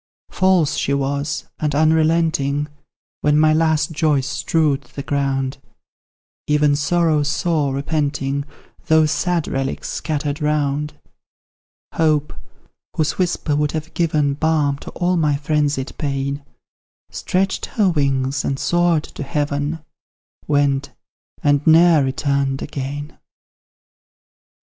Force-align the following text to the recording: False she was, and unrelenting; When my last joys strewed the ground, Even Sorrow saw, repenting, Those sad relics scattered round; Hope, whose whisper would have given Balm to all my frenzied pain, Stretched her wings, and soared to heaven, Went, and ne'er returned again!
False 0.31 0.77
she 0.77 0.95
was, 0.95 1.45
and 1.59 1.75
unrelenting; 1.75 2.67
When 3.21 3.37
my 3.39 3.53
last 3.53 3.91
joys 3.91 4.25
strewed 4.25 4.81
the 4.95 5.03
ground, 5.03 5.59
Even 6.47 6.75
Sorrow 6.75 7.21
saw, 7.21 7.69
repenting, 7.69 8.43
Those 8.87 9.11
sad 9.11 9.47
relics 9.47 9.91
scattered 9.91 10.41
round; 10.41 10.95
Hope, 11.93 12.33
whose 12.95 13.19
whisper 13.19 13.55
would 13.55 13.73
have 13.73 13.93
given 13.93 14.33
Balm 14.33 14.79
to 14.79 14.89
all 14.89 15.17
my 15.17 15.35
frenzied 15.35 15.91
pain, 15.99 16.43
Stretched 17.11 17.67
her 17.67 17.87
wings, 17.87 18.43
and 18.43 18.57
soared 18.57 19.03
to 19.03 19.21
heaven, 19.21 19.85
Went, 20.47 20.89
and 21.43 21.61
ne'er 21.67 22.03
returned 22.03 22.63
again! 22.63 23.19